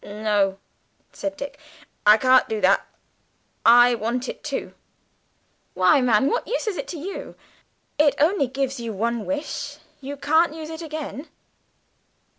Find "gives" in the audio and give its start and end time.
8.47-8.79